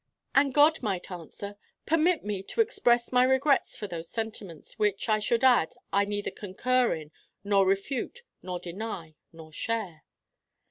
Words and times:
And 0.33 0.51
God 0.51 0.81
might 0.81 1.11
answer: 1.11 1.57
'Permit 1.85 2.25
me 2.25 2.41
to 2.41 2.59
express 2.59 3.11
my 3.11 3.23
regrets 3.23 3.77
for 3.77 3.85
those 3.85 4.09
sentiments 4.09 4.79
which, 4.79 5.07
I 5.07 5.19
should 5.19 5.43
add, 5.43 5.75
I 5.93 6.05
neither 6.05 6.31
concur 6.31 6.95
in 6.95 7.11
nor 7.43 7.67
refute 7.67 8.23
nor 8.41 8.59
deny 8.59 9.13
nor 9.31 9.53
share. 9.53 10.03